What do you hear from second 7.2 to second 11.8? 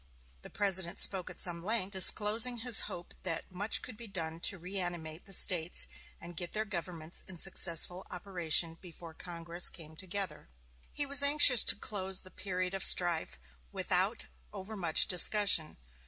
in successful operation before Congress came together. He was anxious to